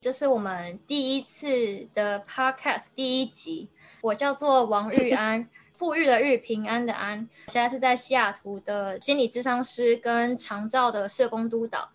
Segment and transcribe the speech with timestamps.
[0.00, 3.68] 这是我们第一次的 podcast 第一集。
[4.00, 7.28] 我叫做王玉 安，富裕的裕，平安的安。
[7.48, 11.90] 现在是在西雅图的心理咨商师跟长照的社工督导。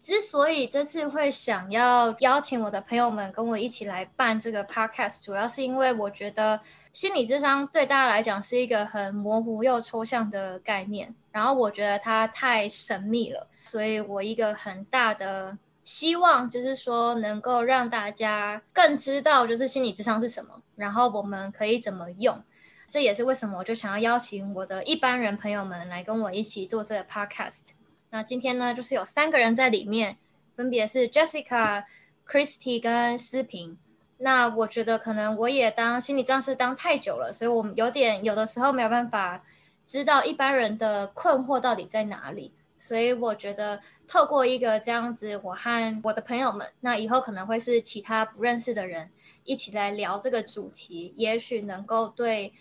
[0.00, 6.58] 之所以这次会想要邀请我的朋友们跟我一起来办这个 podcast，主要是因为我觉得
[6.94, 15.58] 心理智商对大家来讲是一个很模糊又抽象的概念，然后我觉得它太神秘了，所以我一个很大的。
[15.84, 22.42] 希望就是说，能够让大家更知道，就是心理智商是什么，然后我们可以怎么用。
[22.88, 27.72] 这也是为什么我就想要邀请我的一般人朋友们来跟我一起做这个 podcast。
[28.10, 30.16] 那今天呢，就是有三个人在里面，
[30.54, 31.84] 分别是 Jessica、
[32.26, 33.76] Christy 跟思平。
[34.18, 39.42] 那我觉得可能我也当心理治疗师当太久了，所以我们有点有的时候没有办法
[39.82, 42.54] 知道一般人的困惑到底在哪里。
[42.86, 49.08] 所以我觉得透过一个这样子，我和我的朋友们，那以后可能会是其他不认识的人
[49.44, 52.52] 一起来聊这个主题，也许能够对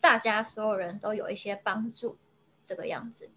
[0.00, 2.16] 大家所有人都有一些帮助，
[2.62, 3.28] 这个样子。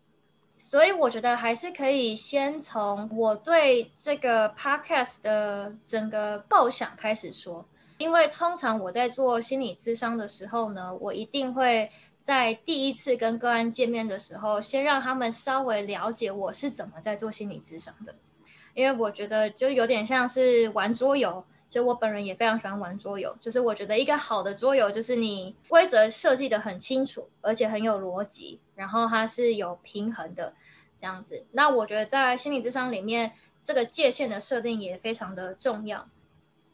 [0.59, 7.66] 所以我觉得还是可以先从我对这个 podcast 的整个构想开始说，
[7.97, 11.90] 因为通常我在做心理咨商的时候呢，我一定会。
[12.28, 18.14] 在第一次跟个案见面的时候，先让他们稍微了解我是怎么在做心理咨商的，
[18.73, 23.34] 因为我觉得就有点像是玩桌游，就我本人也非常喜欢玩桌游。
[23.39, 30.53] 就是我觉得一个好的桌游，就是你规则设计的很清楚，而且很有逻辑，然后它是有平衡的
[31.00, 31.45] 这样子。
[31.53, 33.31] 那我觉得在心理咨商里面，
[33.64, 36.06] 这个界限的设定也非常的重要。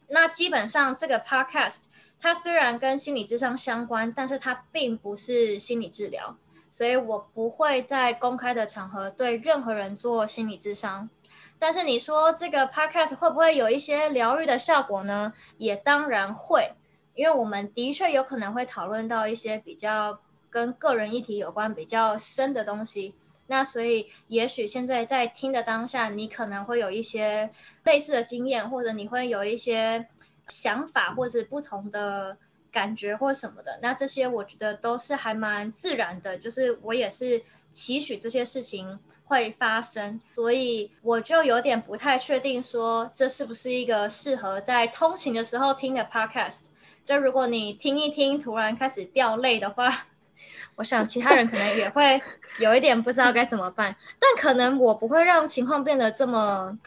[0.08, 1.82] 那基本上这个 podcast。
[2.20, 6.34] 它虽然跟心理智商相关，但是它并不是心理治疗，
[6.70, 11.10] 所以我不会在公开的场合对任何人做心理智商。
[11.58, 15.34] 但是你说这个 podcast 会不会有一些疗愈的效果呢？
[15.58, 16.72] 也当然会，
[17.14, 20.18] 因为我们的确有可能会讨论到一些比较
[20.48, 23.14] 跟个人议题有关、比较深的东西。
[23.46, 27.50] 那所以也许现在在听的当下，你可能会有一些
[27.84, 30.06] 类似的经验，或者你会有一些。
[30.48, 32.36] 想法或是不同的
[32.70, 36.36] 感觉或什么的，那这些我觉得都是还蛮自然的。
[36.36, 46.64] 就是我也是期许这些事情会发生，所以我就有点不太确定说这是不是一个适合在通勤的时候听的 podcast。
[47.06, 49.88] 就如果你听一听，突然开始掉泪的话，
[50.76, 52.20] 我想其他人可能也会
[52.58, 53.94] 有一点不知道该怎么办。
[54.18, 56.78] 但可能我不会让情况变得这么，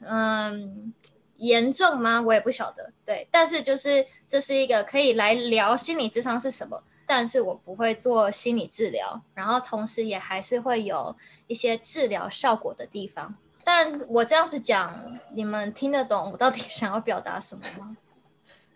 [0.00, 0.92] 嗯。
[1.38, 2.22] 严重吗？
[2.22, 2.90] 我也不晓得。
[3.04, 11.14] 对，但是就是这是一个可以来聊心理智商是什么，但是我不会做心理治疗，然后同时也还是会有
[11.48, 13.34] 一些治疗效果的地方。
[13.64, 17.96] 但我这样子讲，你们听得懂我到底想要表达什么吗？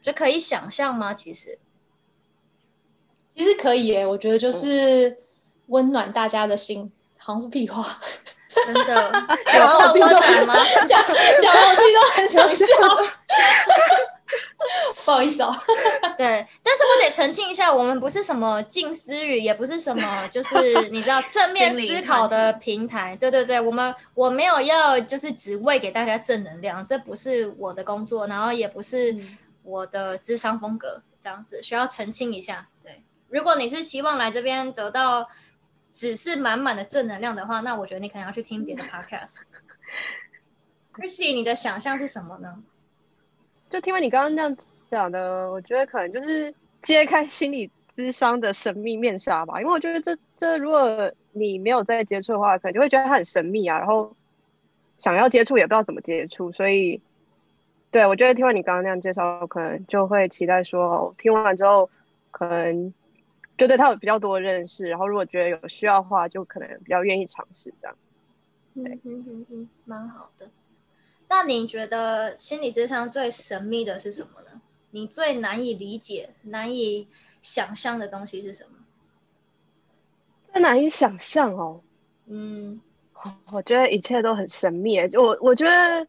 [0.02, 1.14] 就可以想象吗？
[1.14, 1.58] 其实，
[3.34, 4.04] 其实可以耶。
[4.04, 5.16] 我觉得就是
[5.68, 7.98] 温暖大家的心，好像是屁话。
[8.64, 9.12] 真的
[9.52, 10.54] 讲到我自己都很吗？
[10.86, 11.00] 讲
[11.40, 12.64] 讲到我自己都很想笑，
[15.04, 15.54] 不好意思哦。
[16.16, 23.14] 对，但是我得澄清一下，我们不是什么静思语，也不是什么就是你知道正面思考的平台。
[23.16, 29.14] 对对对，我们我没有要就是只喂给大家正能量，这不是我的工作，然后也不是
[29.62, 32.66] 我的智商风格，这样子需要澄清一下。
[32.82, 35.28] 对，如果你是希望来这边得到。
[35.90, 39.38] 只是满满的正能量的话，那我觉得你可能要去听别的 podcast。
[40.92, 42.62] Christy，你的想象是什么呢？
[43.70, 44.56] 就听完你刚刚这样
[44.90, 49.60] 讲的，我觉得可能就是揭开心理智商的神秘面纱吧。
[49.60, 53.78] 因为我觉得这这，如果你没有在接触的话，可能就会觉得它很神秘啊。
[53.78, 54.14] 然后
[54.98, 57.00] 想要接触也不知道怎么接触，所以
[57.90, 61.90] 对我觉得听完你刚刚那样介绍，可能就会期待说，听完之后
[62.30, 62.92] 可能。
[63.58, 67.96] 就对他有比较多的认识，然后如果觉得有需要的话，就可能比较愿意尝试这样。
[68.74, 70.48] 嗯嗯嗯嗯，蛮好的。
[71.28, 74.62] 那你觉得心理智商最神秘的是什么呢？
[74.92, 77.08] 你最难以理解、难以
[77.42, 78.78] 想象的东西是什么？
[80.52, 81.82] 最难以想象哦。
[82.26, 82.80] 嗯，
[83.50, 85.08] 我觉得一切都很神秘。
[85.08, 86.06] 就我我觉得，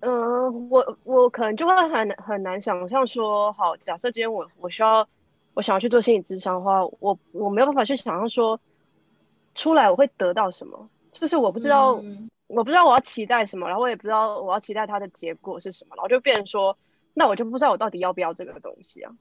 [0.00, 5.06] 嗯，我我可能就会很很难想象说，好，假设今天我我需要。
[5.54, 8.60] 我想要去做心理咨商的话，我我没有办法去想象说
[9.54, 12.00] 出来我会得到什么，就是我不知道，
[12.46, 16.76] 我不知道我要期待什么，然后我也不知道我要期待它的结果是什么，然后就变成说，
[17.14, 19.12] 那我就不知道我到底要不要这个东西啊。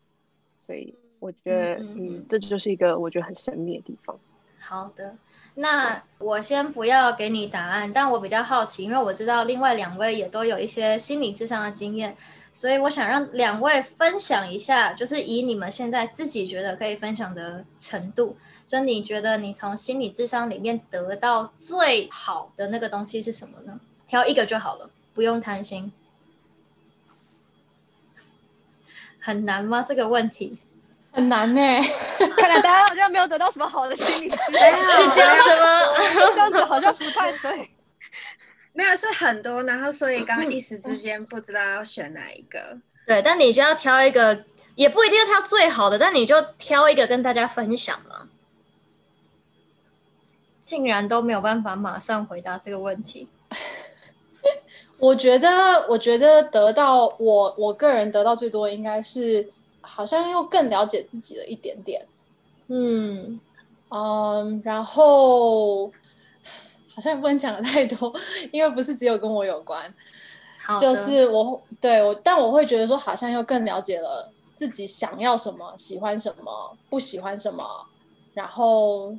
[0.61, 4.19] 所以我觉得，嗯，这就是一个我觉得很神秘的地方。
[4.59, 5.15] 好的，
[5.55, 12.15] 那我先不要给你答案，但我比较好奇，因为我知道另外两位也都有一些心理智商的经验，
[12.51, 23.79] 所以我想让两位分享一下，就是以你们现在自己觉得可以分享的程度，就你觉得你从心理智商里面得到最好的那个东西是什么呢？
[24.05, 25.91] 挑一个就好了，不用贪心。
[29.19, 29.83] 很难吗？
[29.87, 30.57] 这个问题
[31.11, 31.61] 很难呢。
[32.37, 36.29] 看来大家好像没有得到什么好的心理咨哎是这样子吗？
[36.33, 37.69] 这样子好像不太对。
[38.73, 42.77] 没有是很多，然后所以刚刚一时之间不知道要选哪一个。
[43.05, 44.45] 对，但你就要挑一个，
[44.75, 48.29] 也不一定要挑最好的，但你就挑一个跟大家分享嘛。
[50.61, 53.27] 竟然都没有办法马上回答这个问题。
[54.99, 62.05] 我觉得，我觉得得到我我个人得到最多，应该是好像又更了解自己了一点点。
[62.67, 63.39] 嗯
[63.89, 65.87] 嗯，然后
[66.87, 68.13] 好像也不能讲的太多，
[68.51, 69.93] 因为不是只有跟我有关。
[70.79, 77.87] 就是我对我，但我会觉得说，好像又更了解了自己想要什么，喜欢什么，不喜欢什么，
[78.35, 79.15] 然后，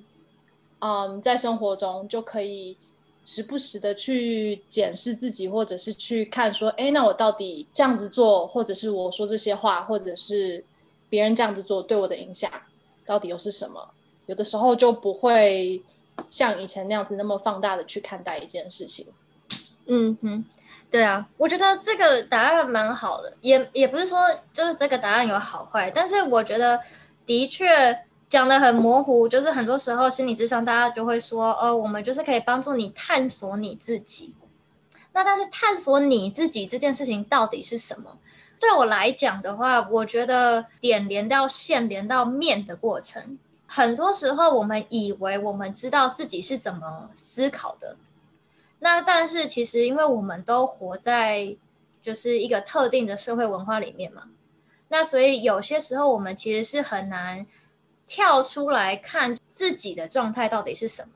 [0.78, 2.76] 嗯，在生活中就可以
[3.24, 10.64] 时不时的去检视自己，或者是去看说，哎，那我到底这样子做，或者是我说这些话，或者是
[11.08, 12.50] 别人这样子做对我的影响，
[13.04, 13.90] 到底又是什么？
[14.26, 15.82] 有的时候就不会
[16.28, 19.06] 像以前那样子那么放大的去看待一件事情。
[19.86, 20.44] 嗯哼，
[20.90, 24.18] 对啊，我觉得这个答案蛮好的，也也不是说
[24.52, 26.80] 就是这个答案有好坏，但是我觉得
[27.26, 27.98] 的确
[28.30, 34.32] 讲的很模糊，就是很多时候心理智商大家就会说，哦，我们就是可以帮助你探索你自己。
[35.12, 38.16] 那但是探索你自己这件事情到底是什么？
[38.60, 43.36] 对我来讲的话，我觉得点连到线连到面的过程，
[43.66, 47.96] 很多时候我们以为我们知道自己是怎么思考的。
[48.78, 51.56] 那但是其实，因为我们都活在
[52.00, 54.22] 就是一个特定的社会文化里面嘛，
[54.88, 57.44] 那所以有些时候我们其实是很难
[58.10, 61.10] 跳出来看自己的状态到底是什么。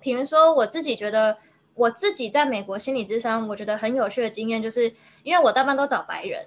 [0.00, 1.38] 比如说，我自己觉得
[1.74, 6.44] 我自己在美国心理智商，我觉得很有趣的经验，就是因为我大半都找白人，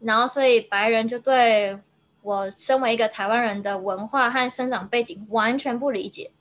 [0.00, 1.78] 然后所以白人就对
[2.22, 6.32] 我身为一个台湾人的文化和生长背景完全不理解。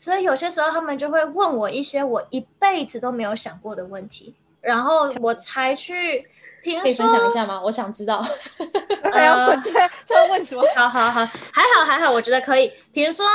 [0.00, 6.28] 所以有些时候他们就会问我一些我一辈子都没有想过的问题，然后我才去，
[6.62, 7.60] 可以分享一，下吗？
[7.62, 8.24] 我想知道。
[9.12, 10.62] 哎呀，我觉得这要问什么？
[10.74, 12.72] 好好好，还好还好，我觉得可以。
[12.92, 13.26] 比如说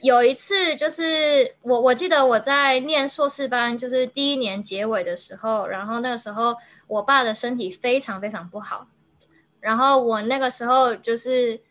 [0.00, 6.54] 有一次，就是我我记得我在念硕士班，就是第一年结尾的时候，然后那个时候
[6.86, 8.86] 我爸的身体非常非常不好，
[9.60, 11.62] 然后我那个时候就是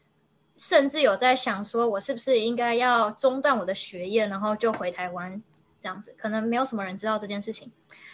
[0.57, 5.43] 甚至有在想说，我是不是应该要中断我的学业，然后就回台湾
[5.77, 7.71] 这样子，可能没有什么人知道这件事情。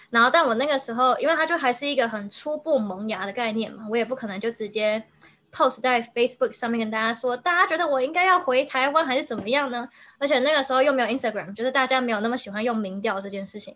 [0.10, 5.04] 然后，但我那个时候，因为它就还是一个很初步萌芽的概念嘛，我也不可能就直接
[5.52, 9.88] post 在 Facebook 上面跟大家说，大家觉得我应该要回台湾还是怎么样呢？
[10.18, 13.76] 而且那个时候又没有 Instagram，就是大家没有那么喜欢用民调这件事情。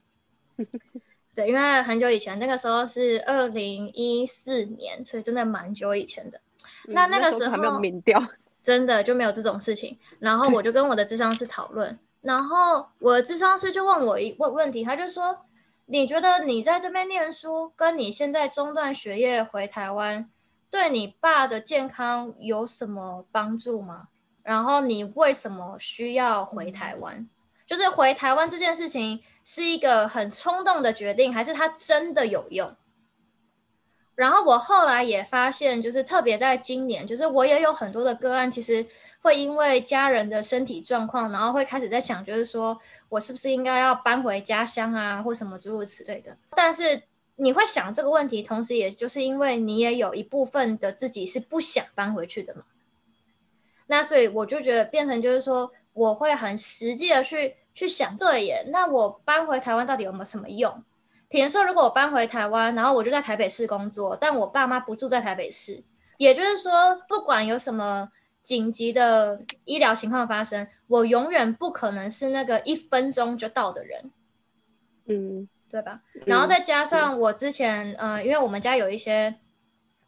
[1.36, 6.40] 对，因为很久以前，那个时候是二零一四年，所以真的蛮久以前的。
[6.86, 8.22] 那嗯那个时候还没有民调，
[8.64, 9.98] 真的就没有这种事情。
[10.20, 15.36] 然后我就跟我的智商师讨论，然后我的智商师就问我一问问题，他就说
[15.86, 20.30] ：“你觉得你在这边念书，跟你现在中断学业回台湾，
[20.70, 24.08] 对你爸的健康有什么帮助吗？
[24.42, 27.28] 然后你为什么需要回台湾？
[27.66, 32.74] 就是回台湾这件事情是一个很冲动的决定，还是它真的有用？”
[34.16, 38.86] 然后我后来也发现，就是特别在今年，就是我也有很多的个案，其实
[39.22, 42.80] 会因为家人的身体状况，然后会开始在想，就是说
[43.10, 46.38] 我是不是应该要搬回家乡啊，或什么诸如此类的。
[46.56, 47.02] 但是
[47.38, 52.62] 你会想这个问题，同时也就是因为你也有一部分的自己是不想搬回去的嘛。
[53.88, 60.84] 那所以我就觉得变成就是说，我会很实际的去去想，对耶，那我搬回台湾到底有没有什么用？
[61.34, 65.84] 比如说，如果我搬回台湾，然后我就在台北市工作，但我爸妈不住在台北市，
[66.18, 68.08] 也就是说，不管有什么
[68.44, 74.12] 紧急的医疗情况发生，我永远不可能是那个一分钟就到的人，
[75.08, 76.02] 嗯，对吧？
[76.28, 79.34] 然后再加上我之前，呃，因为我们家有一些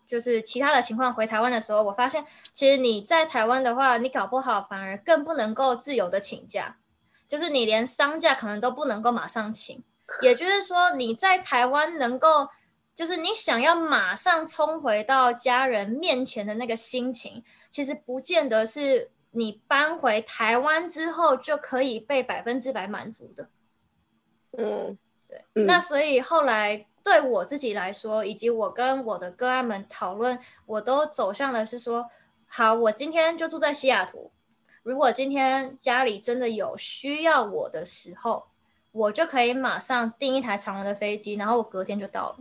[0.06, 6.78] 就是其他的情况，回台湾的时候，我发现其实你在台湾的话，你搞不好反而更不能够自由的请假，
[7.28, 9.84] 就是你连丧假可能都不能够马上请。
[10.22, 12.48] 也就是说，你在台湾能够，
[12.96, 23.50] 就是你想要马上冲回到家人面前的那个心情，其实不见得是你搬回台湾之后就可以被百分之百满足的。
[24.58, 24.98] 嗯，
[25.28, 32.10] 对，嗯那所以后来对我自己来说，以及我跟我的个案们讨论，我都走向的是说，
[32.48, 34.32] 好，我今天就住在西雅图。
[34.84, 38.48] 如果今天家里真的有需要我的时候，
[38.96, 42.36] 我就可以马上订一台长荣的飞机，然后我隔天就到了。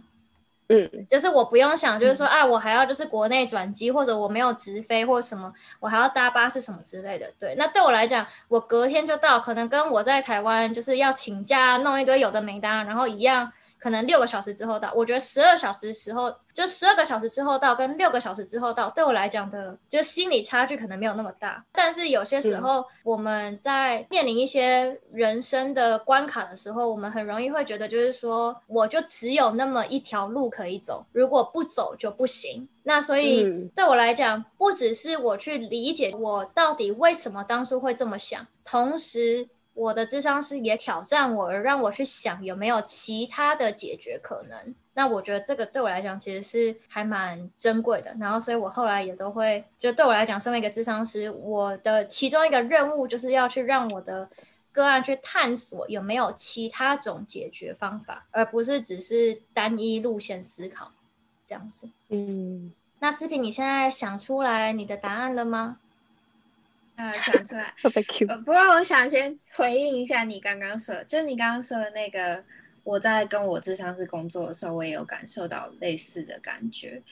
[0.68, 7.30] 嗯就是我不用想，就是说，啊，我还要就是国内转机，或者我没有直飞或什么，我还要搭巴士什么之类的。
[7.38, 13.52] 对，那对我来讲，我隔天就到，可能跟我在台湾就是要请假弄一堆有的没的啊，然后一样，
[13.84, 14.90] 可能六个小时之后到。
[14.94, 21.62] 我觉得十二小时时候，就十二个小时之后到，跟六个小时之后到，对我来讲的，就心理差距可能没有那么大。
[21.70, 32.66] 但是有些时候，我们在面临一些人生的关卡的时候，我们很容易会觉得，就是说，我就只有那么一条路可以走，如果不走就不行。
[32.86, 44.74] 那所以嗯对我来讲，不只是我去理解我到底为什么当初会这么想，同时我的智商师也挑战我，而让我去想有没有其他的解决可能。
[44.94, 48.14] 那我觉得这个对我来讲其实是还蛮珍贵的。
[48.20, 54.30] 然后，所以我后来也都会，就对我来讲，身为一个智商师，我的其中一个任务就是要去让我的
[54.70, 60.92] 个案去探索有没有其他种解决方法，而不是只是单一路线思考
[61.44, 61.88] 这样子。
[62.10, 65.78] 嗯，那思平，你现在想出来你的答案了吗？
[66.96, 67.74] 呃，想出来。
[67.82, 68.26] 会被 Q。
[68.28, 72.42] 呃，不过我想先回应一下你刚刚说，就是你刚刚说的那个，
[72.82, 77.02] 我在跟我智商是工作的时候，我也有感受到类似的感觉。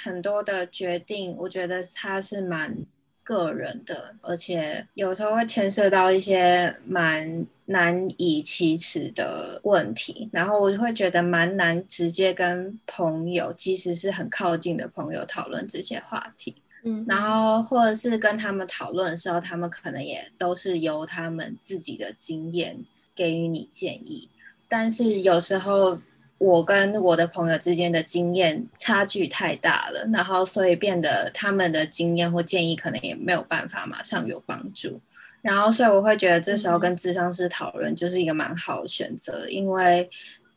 [0.00, 2.76] 很多的决定，我觉得它是蛮
[3.22, 16.62] 个人的，而且有时候会牵涉到一些蛮难以启齿的问题，然后我会觉得蛮难直接跟朋友，即使是很靠近的朋友讨论这些话题。
[16.88, 22.78] 嗯，然后或者是跟他们讨论的时候，他们可能也都是由他们自己的经验
[23.14, 24.28] 给予你建议，
[24.68, 25.98] 但是有时候
[26.38, 35.00] 我跟我的朋友之间的经验差距太大了，然后所以变得他们的经验或建议可能也没有办法马上有帮助。
[35.40, 40.10] 然后，所以我会觉得这时候跟智商师讨论就是一个蛮好的选择，因为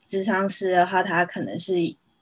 [0.03, 1.75] 智商师的话，他可能是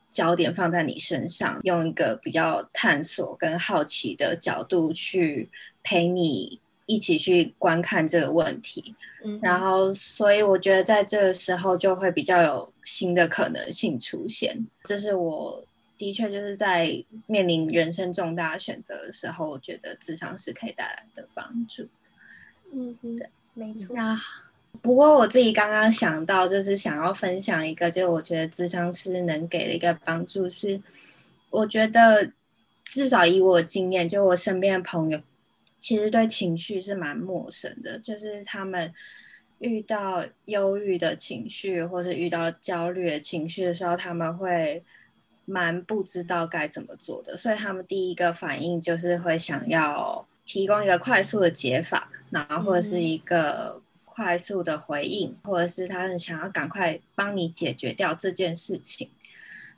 [0.10, 5.50] 焦点放在你身上，用一个比较探索跟好奇的角度去
[5.84, 8.96] 陪你一起去观看这个问题。
[9.24, 14.66] 嗯，然后，所以我觉得在这个时候就会比较有新的可能性出现。
[14.84, 15.64] 这是我
[15.98, 21.88] 的确就是在面临人生重大选择的时候，我觉得智商是可以带来的帮助。
[22.72, 23.20] 嗯嗯，
[23.54, 23.94] 没错。
[23.96, 24.18] 那
[24.82, 30.82] 不过我自己刚刚想到，就是想要分享一个，就我觉得智商师能给的一个帮助是，
[31.50, 32.32] 我觉得
[32.86, 35.20] 至少以我的经验，就我身边的朋友，
[35.80, 38.94] 其实对情绪是蛮陌生的，就是他们
[39.60, 44.84] 遇到忧郁的情绪或者遇到焦虑的情绪的时候，他们会
[45.46, 53.82] 蛮不知道该怎么做的，所以他们第一个反应就是会想要提供一个快速的解法，然后或者是一个
[54.20, 59.10] 快速的回应，或者是他们想要赶快帮你解决掉这件事情。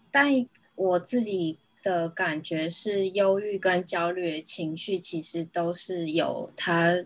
[0.10, 0.44] 但
[0.74, 7.06] 我自己的感觉是，忧郁跟焦虑情绪其实都是有它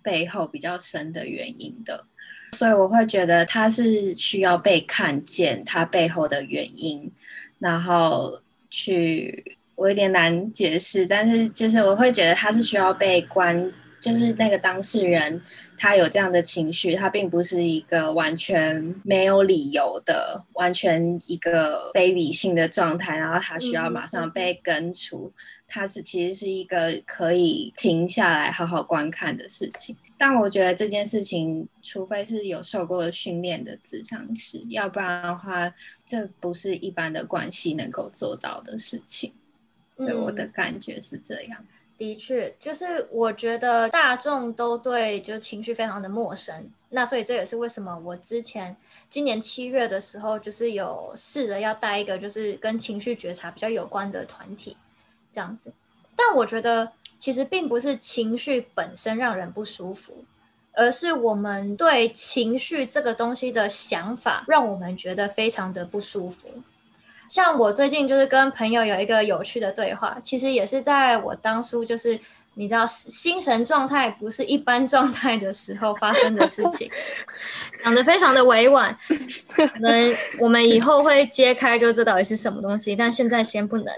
[0.00, 2.04] 背后比较深的原因的，
[2.52, 7.10] 所以我会觉得它是需要被看见它背后的原因，
[7.58, 13.72] 然后去我有点难解释，但是就是我会觉得他是需要被关。
[14.00, 15.42] 就是那个当事人，
[15.76, 25.32] 他有这样的情绪，他并不是一个完全没有理由的、完全一个非理性的状态，然后他需要马上被根除。
[25.70, 29.94] 他是其实是一个可以停下来好好观看的事情。
[30.16, 35.72] 但我觉得这件事情，除非是有受过训练的智商师，要不然的话，
[36.06, 39.32] 这不是一般的关系能够做到的事情。
[39.96, 41.62] 对我的感觉是这样。
[41.98, 48.76] 的确，就是我觉得大众都对就情绪非常的陌生，那所以这也是为什么我之前
[49.10, 54.76] 今年七月的时候，就是有试着要带一个就是跟情绪觉察比较有关的团体
[55.32, 55.72] 这样子。
[56.14, 60.24] 但我觉得其实并不是情绪本身让人不舒服，
[60.74, 66.48] 而是我们对情绪这个东西的想法让我们觉得非常的不舒服。
[67.28, 72.18] 像我最近就是跟朋友有一个有趣的对话，其实也是在我当初就是
[72.54, 76.90] 你知道精神状态不是一般状态的时候发生的事情，
[77.84, 78.96] 讲的非常的委婉，
[79.48, 83.94] 可能我们以后会揭开就这到底是什么东西，但现在先不能。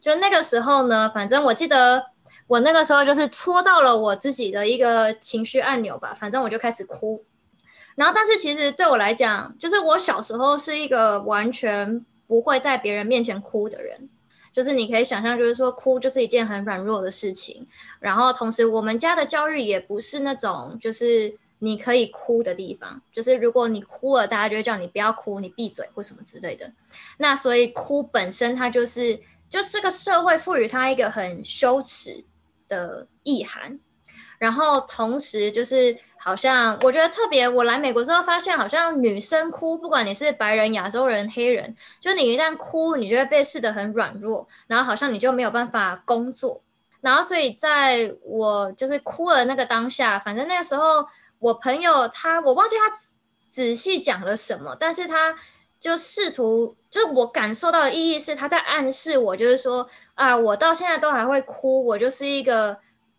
[0.00, 2.02] 就那个时候呢，反正我记得
[2.46, 7.22] 我那个时候就是戳到了我自己的一个情绪按钮吧，反正我就开始哭。
[7.96, 14.08] 然后，但是其实对我来讲，就是我小时候是一个完全不会在别人面前哭的人。
[14.50, 17.66] 就是你可以想象，就是说哭就是一件很软弱的事情。
[18.00, 23.00] 然后同时，我们家的教育也不是那种就是你可以哭的地方。
[23.12, 26.72] 就是如果你哭了，大家就会叫你不要哭，你闭嘴或什么之类的。
[27.18, 32.24] 那所以哭本身它就是就是个社会赋予它一个很羞耻
[32.66, 33.78] 的意涵。
[34.38, 46.62] 然后同时就是好像我觉得特别，我来美国之后发现，好像女生哭，不管你是白人、亚洲人、黑人，就你一旦哭，你就会被视得很软弱，然后好像你就没有办法工作。
[47.00, 51.04] 然后所以在我就是哭了那个当下，反正那个时候
[51.40, 52.84] 我朋友他，我忘记他
[53.48, 55.34] 仔细讲了什么，但是他
[55.80, 62.78] 就试图，就是我感受到的意义是他在暗示我，就是说啊，我到现在都还会哭，我就是一个。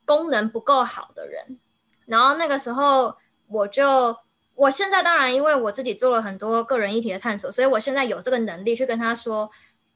[0.10, 1.60] 功能不够好的人，
[2.08, 4.18] 然后那个时候我就，
[4.56, 9.48] 我现在当然因为我自己做了很多个人议题的探索，所以我现在有这个能力去跟他说，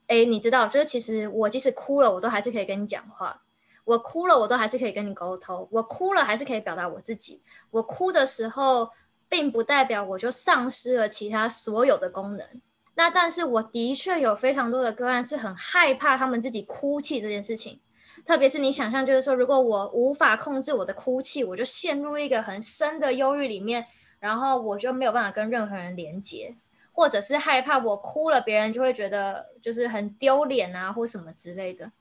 [0.06, 3.42] 哎，你知道，就是其实我即使哭了，我都还是可以跟你讲话，
[3.86, 7.42] 我哭了，我都还是可以跟你沟通，我哭了还是可以表达我自己，
[7.72, 8.92] 我哭的时候，
[9.28, 12.46] 并不代表我就丧失了其他所有的功能。
[12.94, 17.80] 那但是我的确有非常多的个案是很害怕他们自己哭泣这件事情。
[18.26, 23.86] 特别是你想象，就是说，如果我无法控制我的哭泣，我就陷入一个很深的忧郁里面，
[24.20, 26.56] 然后我就没有办法跟任何人连接，
[26.94, 31.92] 或者是害怕我哭了，别人就会觉得就是很丢脸啊，或什么之类的。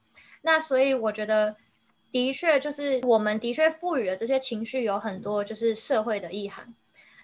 [0.43, 1.55] 那所以我觉得，
[2.11, 6.73] 的确就是我们的确赋予了这些情绪有很多就是社会的意涵。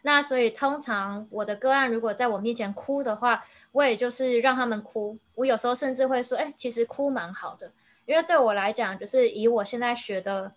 [0.01, 5.17] 那所以通常我的个案如果在我面前哭的话，我也就是让他们哭。
[5.35, 7.71] 我有时候甚至会说，哎，其实哭蛮好的。
[8.09, 10.51] 因为对我来讲，就是以我现在学的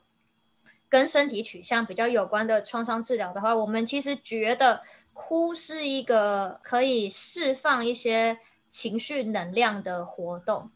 [0.88, 4.80] 跟身体取向比较有关的创伤治疗的话，我们其实觉得
[5.12, 8.38] 哭是一个可以释放一些
[8.71, 10.71] 情绪能量的活动。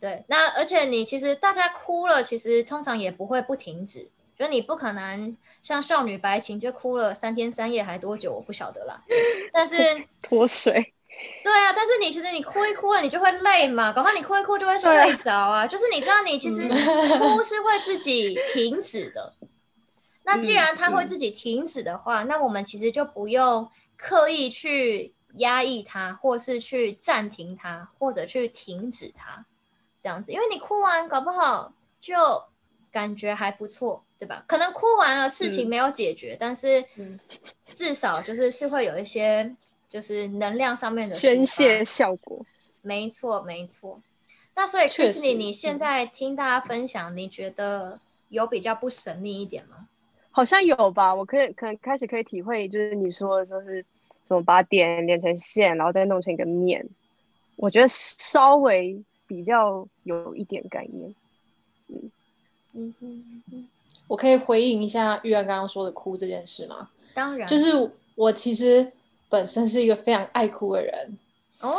[0.00, 9.00] 对，那而且你其实大家哭了，其实通常也不会不停止，就你不可能像少女白情就哭了三天三夜还多久，我不晓得啦。
[9.52, 9.76] 但是
[10.20, 10.92] 脱水。
[11.42, 15.66] 对啊，但是你其实你哭一哭了，你就会累嘛，搞不好你哭一哭就会睡着啊。
[15.66, 19.34] 就是你知道，你其实哭是会自己停止的。
[20.22, 29.44] 那既然它会自己停止的话，那我们其实就不用刻意去压抑它，或是去暂停它，或者去停止它，
[29.98, 30.30] 这样子。
[30.30, 32.14] 因为你哭完，搞不好就
[32.92, 34.44] 感觉还不错，对吧？
[34.46, 36.84] 可能哭完了事情没有解决，但是
[37.66, 39.56] 至少就是是会有一些。
[39.92, 42.42] 就是能量上面的宣泄效果，
[42.80, 44.00] 没错没错。
[44.54, 48.00] 那所以 c h r i s 你现在听大家分享，你觉得
[48.30, 49.88] 有比较不神秘一点吗？
[50.30, 53.84] 好像有吧，我可以可能开始可以体会，就是你说的说是
[54.26, 56.88] 怎么把点连成线，然后再弄成一个面，
[57.56, 61.14] 我觉得稍微比较有一点概念。
[61.88, 62.10] 嗯
[62.72, 63.68] 嗯嗯嗯，
[64.08, 66.88] 我可以回应一下玉安刚刚说的哭这件事吗？
[67.12, 68.90] 当然，就是我其实。
[69.32, 71.18] 本身是一个非常爱哭的人
[71.62, 71.74] 哦，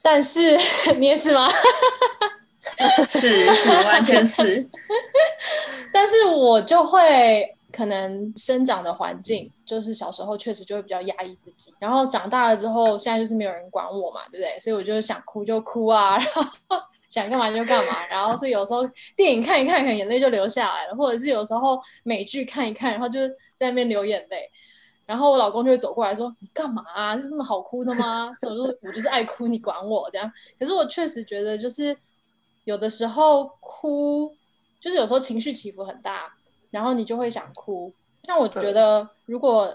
[0.00, 0.56] 但是
[0.96, 1.48] 你也是吗？
[3.10, 4.64] 是是，完全是。
[5.92, 14.56] 但是我就会可能生长的环境，就是小时候确实就会比较压抑自己，然后长大了之后，现在就是没有人管我嘛，对不对？
[14.60, 24.48] 所以我就是想哭就哭啊，然后想干嘛就干嘛，然后是有时候电影看一看，可能眼泪就流下来了，或者是有时候美剧看一看，然后就在那边流眼泪。
[25.08, 26.84] 然后我老公就会走过来说：“你干嘛？
[26.94, 27.16] 啊？
[27.16, 31.96] 是这么好哭的吗？”我说：“我就是爱哭，你管我这样。”可是我确实觉得，就是
[32.64, 34.30] 有的时候哭，
[34.78, 36.30] 就是有时候情绪起伏很大，
[36.70, 37.90] 然后你就会想哭。
[38.24, 39.74] 但我觉得，如果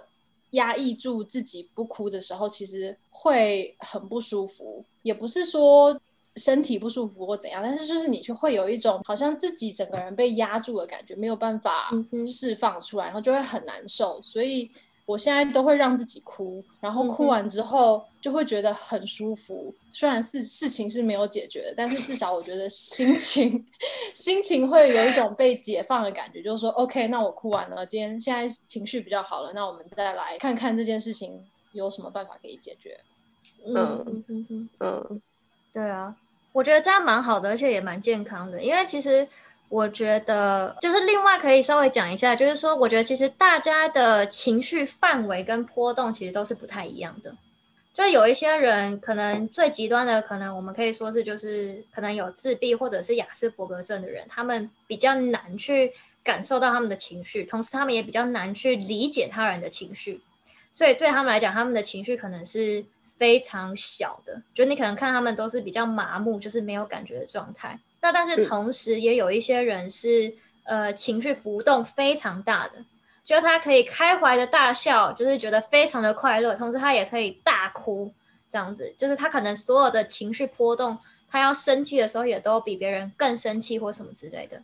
[0.51, 4.85] 压抑住自己不哭的时候，其实会很不舒服。
[5.01, 5.99] 也不是说
[6.35, 11.89] 身体不舒服或怎样，但是就是你就会有一种好像自己整个人被压住的感觉，没有办法
[12.27, 14.21] 释放出来，然后就会很难受。
[14.21, 14.69] 所以。
[15.05, 19.73] 我现在都会让自己哭，然后哭完之后就会觉得很舒服。
[19.91, 23.65] 虽然事事情是没有解决的，但是至少我觉得心情
[24.15, 26.41] 心情会有一种被解放的感觉。
[26.41, 32.97] 就是说，OK，那我哭完了，今天现在情绪比较好了，那我们再来看看这件事情有什么办法可以解决。
[33.65, 35.21] 嗯嗯嗯嗯，
[35.73, 36.15] 对啊，
[36.53, 39.27] 我觉得这样蛮好的，而且也蛮健康的，因为其实。
[39.73, 47.35] 我觉得就是另外可以稍微讲一下，就是说，我觉得其实大家的情绪范围跟波动其实都是不太一样的。
[47.91, 55.91] 就有一些人可能最极端的，可能我们可以说是就是可能有自闭或者是雅斯伯格症的人，他们比较难去
[56.23, 60.21] 感受到他们的情绪，同时他们也比较难去理解他人的情绪，
[60.71, 62.85] 所以对他们来讲，他们的情绪可能是
[63.17, 67.79] 非常小的，就你可能看他们都是比较麻木，就是没有感觉的状态。
[68.03, 70.31] 那但是同时也有一些人是
[70.65, 72.85] 呃情绪浮动非常大的。
[73.25, 78.11] 就他可以开怀的大笑，就是觉得非常的快乐，同时他也可以大哭，
[78.51, 80.97] 这样子，就是他可能所有的情绪波动，
[81.29, 84.61] 他要生气的时候也都比别人更生气或什么之类的。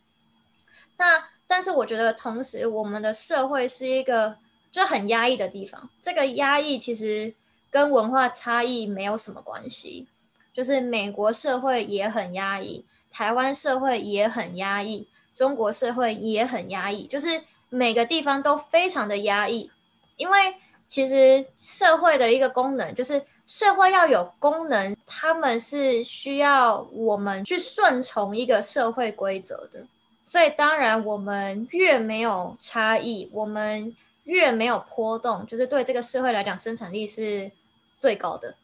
[0.97, 4.35] 那但是我觉得，同时我们的社会是一个
[4.73, 7.33] 就很压抑的地方，这个压抑其实
[7.71, 10.05] 跟文化差异没有什么关系，
[10.53, 17.41] 就是美国社会也很压抑，台湾社会也很压抑，中国社会也很压抑，就是。
[17.71, 19.69] 每个地方都非常的压抑，
[20.17, 20.55] 因为
[20.87, 29.85] 其实社会的一个功能就是社会要有功能，他们是需要我们去顺从一个社会规则的。
[30.25, 37.51] 所以当然，我们越没有差异，我们越没有波动，就是对这个社会来讲，生产力是
[37.99, 38.55] 最高的。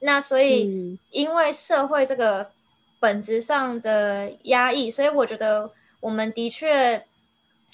[0.00, 2.50] 那所以，因为社会这个
[2.98, 7.04] 本质上的压抑，所以我觉得我们的确。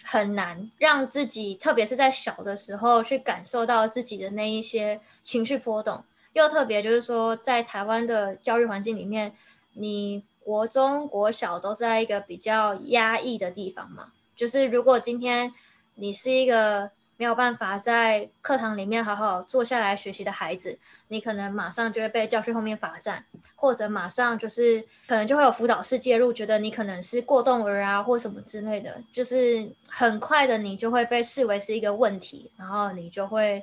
[0.05, 6.03] 很难让自己，特别是在小的时候，去感受到自己的那一些情绪波动。
[6.33, 9.33] 又特别就是说，在台湾的教育环境里面，
[9.75, 14.11] 你国中、国小都在一个比较压抑的地方嘛。
[14.35, 15.55] 就是如果今天
[15.95, 16.91] 你是一个。
[17.23, 33.63] 没有办法在课堂里面好好坐下来学习的孩子，你可能马上就会被叫去后面罚站，或者马上就是可能就会有辅导室介入，觉得你可能是过动儿啊或什么之类的，就是很快的你就会被视为是一个问题，然后你就会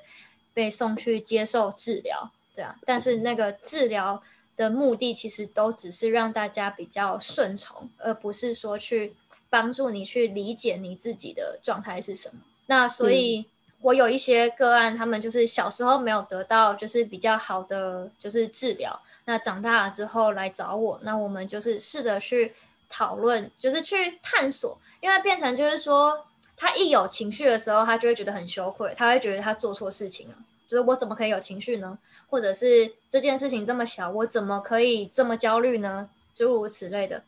[0.53, 2.73] 被送去接受治疗，对啊。
[2.85, 4.23] 但是那个治疗
[4.55, 9.13] 的目的其实都只是让大家比较顺从，而不是说去
[9.49, 12.39] 帮助你去理解你自己的状态是什么。
[12.69, 13.47] 那所以，
[13.81, 22.53] 我有一些个案，他们就是小时候没有得到就是比较好的就是治疗，那长大了之后来找我，那我们就是试着去
[22.87, 30.35] 讨论，就是去探索，因为变成就是说，他一有情绪的时候，他就会觉得很羞愧，他会觉得他做错事情了，
[30.67, 31.97] 就是我怎么可以有情绪呢？
[32.29, 36.07] 或者是这件事情这么小，我怎么可以这么焦虑呢？
[36.35, 37.23] 诸如此类的，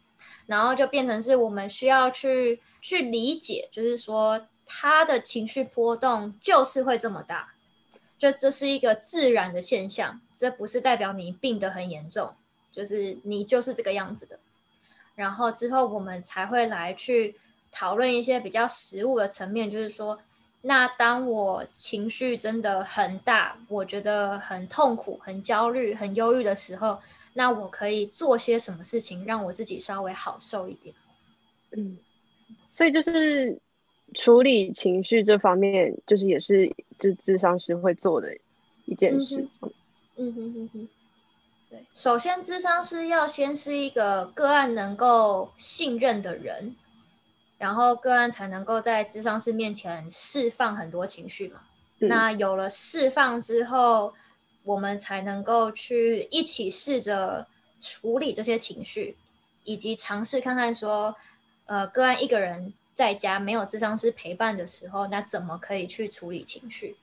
[0.46, 4.40] 然后就变成是我们需要去去理解，就是说。
[4.74, 7.54] 他的情绪波动就是会这么大，
[8.18, 12.34] 就这是一个自然的现象，这不是代表你病得很严重，
[12.72, 14.40] 就是你就是这个样子的。
[15.14, 17.36] 然后之后我们才会来去
[17.70, 20.18] 讨论一些比较实物的层面，就是说，
[20.62, 26.98] 那当我情绪真的很大，我觉得很痛苦、很焦虑、很忧郁的时候，
[27.34, 30.96] 那我可以做些什么事情让我自己稍微好受一点？
[31.72, 32.00] 嗯，
[32.72, 33.60] 所以就是。
[34.14, 38.36] 处理情绪这方面，就是也是智智商师会做的
[38.86, 39.48] 一件事。
[40.18, 40.90] 嗯哼哼哼，
[41.70, 41.86] 对。
[41.94, 46.76] 首先，智商师要先是一个个案能够信任的人，
[47.58, 51.62] 然后个案才能够在智商师面前释放很多情绪嘛。
[52.00, 54.14] 那有了释放之后，
[54.64, 57.48] 我们才能够去一起试着
[57.80, 59.16] 处理这些情绪，
[59.64, 61.16] 以及尝试看看说，
[61.66, 62.74] 呃，个案一个人。
[63.02, 66.96] 在家没有智商师陪伴的时候，那怎么可以去处理情绪？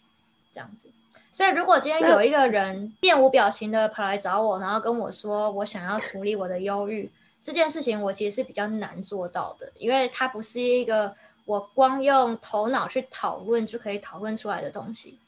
[0.53, 0.89] 这样子，
[1.31, 7.11] 所以如果今天有一个人面无表情的跑来找我，然后跟我说我想要处理我的忧郁
[7.43, 15.19] 这件事情，我其实是比较难做到的，因为它不是一个我光用头脑去讨论就可以讨论出来的东西。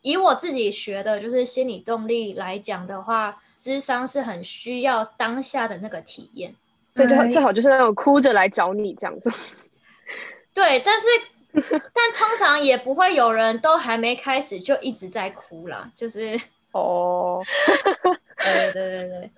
[0.00, 6.52] 以我自己学的就是心理动力来讲的话，智商是很需要当下的那个体验，
[6.94, 9.30] 所以最好最好就是那种哭着来找你这样子。
[10.54, 11.06] 对，但是
[11.70, 16.38] 但通常也不会有人都还没开始就一直在哭了，就是
[16.72, 17.38] 哦，
[18.42, 19.30] 对对对对。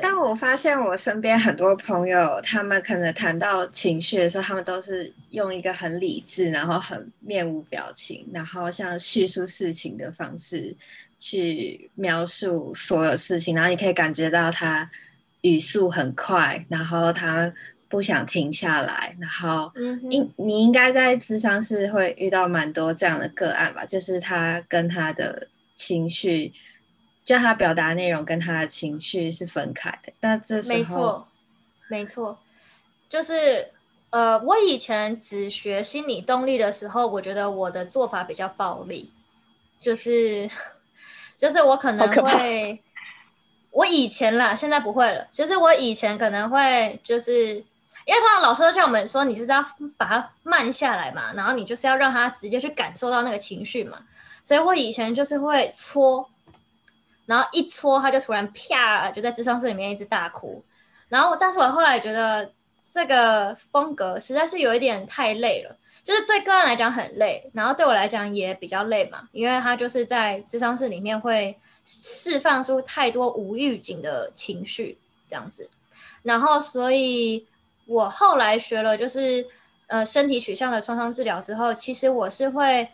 [0.00, 10.76] 但我发现我身边很多朋友，他们可能谈到情绪的时候，他们都是用一个很理智，然后很面无表情，然后像叙述事情的方式
[11.18, 14.90] 去描述所有事情，然后你可以感觉到他
[15.42, 17.52] 语速很快，然后他。
[17.88, 19.72] 不想停下来，然后，
[20.10, 23.84] 应你应该在智商是会遇到蛮多这样的个案吧？
[23.84, 26.52] 就是他跟他的情绪，
[27.22, 30.12] 就他表达内容跟他的情绪是分开的。
[30.18, 31.28] 但这时候，没错，
[31.88, 32.38] 没错，
[33.08, 33.70] 就是
[34.10, 39.10] 呃，我以前只学心理动力的时候，我觉得我的做法比较暴力，
[39.78, 40.48] 就是
[41.36, 42.80] 就是我可能会，
[43.70, 45.28] 我以前啦，现在不会了。
[45.32, 47.64] 就是我以前可能会，就是
[48.04, 49.64] 因为通常老师都叫我们说，你就是要
[49.96, 53.98] 把它慢下来嘛，然后你就是要让他直接去感受到那个情绪嘛。
[54.42, 56.28] 所以我以前就是会搓，
[57.26, 60.62] 然后一搓他就突然啪就在智商室里面一直大哭。
[61.08, 62.50] 然后，但是我后来觉得
[62.92, 65.76] 这个风格实在是有一点太累了。
[66.02, 75.66] 就是对个人来讲很累，然后对我来讲也比较累嘛，因为他就是在智商室里面会释放出太多无预警的情绪，这样子。
[76.22, 77.46] 然后，所以
[77.86, 79.46] 我后来学了就是
[79.86, 82.88] 呃身体取向的创伤治疗之后，其实我是会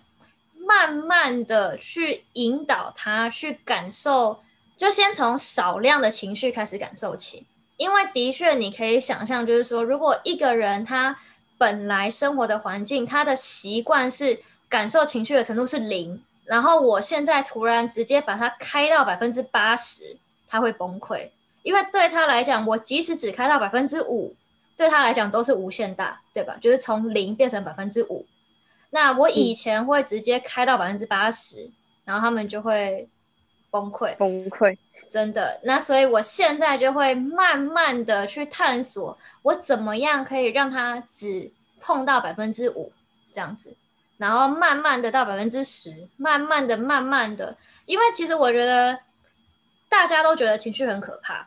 [0.66, 4.40] 慢慢的去引导他去感受，
[4.76, 11.16] 就先从少量的情绪开始感受起，因为的确你可以想象，就是说如果一个人他
[11.58, 20.16] 本来生活的环境，他的习惯是感受情绪的程度是零，然后我现在突然直接把它开到百分之八十，
[20.48, 21.28] 他会崩溃，
[21.62, 24.34] 因为对他来讲，我即使只开到百分之五，
[24.80, 26.56] 对他来讲都是无限大，对吧？
[26.58, 28.26] 就是从零变成百分之五。
[28.88, 31.70] 那我以前会直接开到百分之八十，
[32.02, 33.06] 然后他们就会
[33.70, 34.16] 崩溃。
[34.16, 34.74] 崩溃。
[35.10, 42.90] 真的，那所以我现在就会慢慢的去探索，我怎么样可以让他只碰到百分之五
[43.34, 43.76] 这样子，
[44.16, 48.98] 然后慢慢的到百分之十，慢慢的、慢慢的，因为其实我觉得
[49.90, 51.46] 大家都觉得情绪很可怕，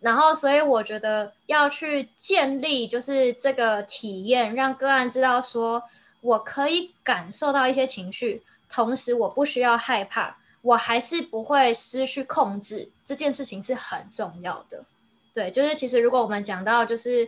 [0.00, 5.82] 然后所以我觉得要去建立就是这个体验，让个案知道说
[6.20, 10.36] 我可以感受到一些情绪，同时我不需要害怕。
[10.62, 14.84] 我还是不会失去控制，这件事情是很重要的。
[15.32, 17.26] 对，就是其实如果我们讲到就是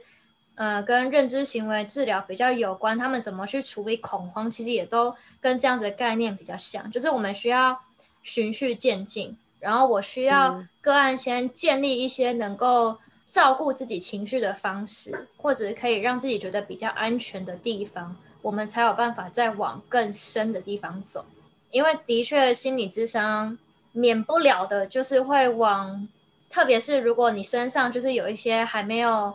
[0.54, 6.90] 呃跟认知行为治疗比较有关，他们怎么去处理恐慌，其实也都跟这样子的概念比较像。
[6.90, 7.80] 就是我们需要
[8.22, 21.24] 循序渐进，然后我需要个案先建立一些能够照顾自己情绪的方式，或者可以让自己觉得比较安全的地方，我们才有办法再往更深的地方走。
[21.70, 23.56] 因为的确，心理智商
[23.92, 26.08] 免不了的，就是会往，
[26.50, 29.32] 特别是如果你身上就是有一些还没有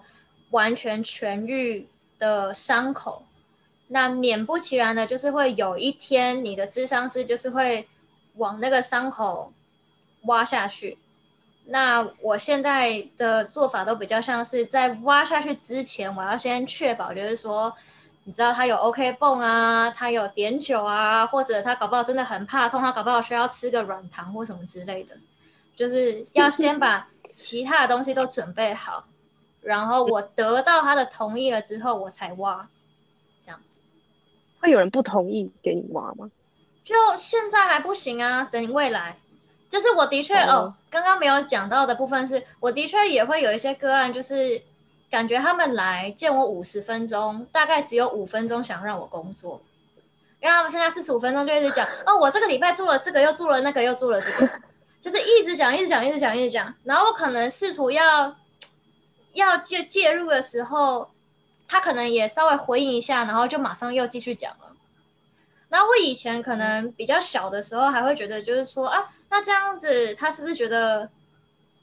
[0.51, 1.87] 完全痊愈
[2.19, 3.23] 的伤口，
[3.87, 7.87] 那免不其然的，就是会有一天你的智商师就是会
[8.35, 9.53] 往那个伤口
[10.27, 10.97] 挖下去。
[11.65, 17.75] 那我现在的做法都比较像是在挖下去之前，我要先确保，就是说。
[18.23, 25.15] 你知道他有 OK 泵啊，他有碘酒啊，或者他搞不好真的很怕痛，他搞不好需要吃个软糖或什么之类的，
[25.77, 29.05] 就是要先把其他的东西都准备好，
[29.61, 32.67] 然后我得到他的同意了之后，我才挖，
[33.41, 33.79] 这样子。
[34.59, 36.29] 会有人不同意给你挖吗？
[36.83, 39.15] 就现在还不行啊，等未来。
[39.69, 44.61] 就是我的确哦，刚刚没有讲到的部分是，我的确也会有一些个案，就是。
[45.09, 49.61] 感觉他们来见我五十分钟，大概只有五分钟想让我工作，
[50.41, 54.49] 因为他们剩下四十五分钟就一直讲哦，我这个礼拜做了这个，又做了那个，又做了这个，
[54.99, 56.75] 就是一直讲，一直讲，一直讲，一直讲。
[56.83, 58.35] 然后我可能试图要
[59.31, 61.09] 要介介入的时候，
[61.69, 64.66] 他可能也稍微回应一下，然后就马上又继续讲了。
[65.77, 71.07] 那我以前可能比较小的时候，还会觉得就是说啊，那这样子他是不是觉得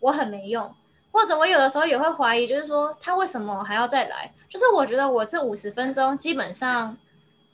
[0.00, 0.74] 我很没用？
[1.12, 4.34] 或者我有的时候也会怀疑，就是说他为什么还要再来？
[4.48, 6.96] 就是我觉得我这五十分钟基本上，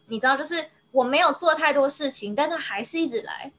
[0.06, 3.52] 你知道，就是我没有做太多事情，但他还是一直来。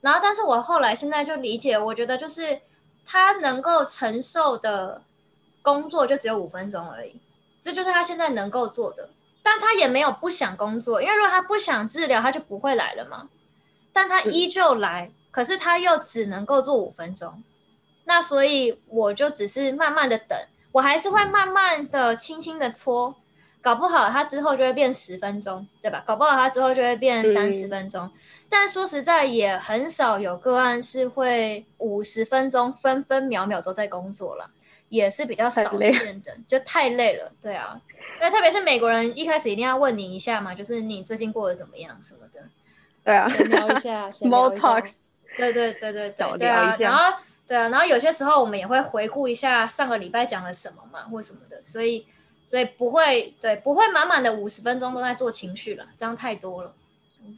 [0.00, 2.60] 然后，但是我后来现在就理解，我觉得就是
[3.04, 5.02] 他能够承受的
[5.62, 7.20] 工作就只有五分钟而已，
[7.60, 9.08] 这就是他现在能够做的。
[9.52, 13.28] 但他也没有不想工作，因为如果他不想治疗，他就不会来了嘛。
[13.92, 17.42] 但他依旧来，可是他又只能够做五分钟。
[18.04, 20.38] 那所以我就只是慢慢的等，
[20.70, 23.16] 我还是会慢慢的、轻轻的搓，
[23.60, 26.04] 搞不好他之后就会变十分钟，对吧？
[26.06, 28.08] 搞不好他之后就会变三十分钟。
[28.48, 34.48] 但说实在，也很少有个案是会五十分钟分分秒秒都在工作了，
[34.88, 37.32] 也是比较少见的，就太累了。
[37.42, 37.80] 对啊，
[38.20, 42.40] 那特别是美国人一开始一定要问你一下嘛，就是你最近过得怎么样什么的。
[43.04, 44.90] 对啊，聊一下， small talk。
[45.36, 47.18] 对对对对对，对啊，然后。
[47.46, 52.06] 对啊，然后有些时候我们也会回顾一下上个礼拜讲了什么嘛，或什么的，所以
[52.46, 56.72] 所以不会对不会满满的五十分钟都在做情绪了，这样太多了。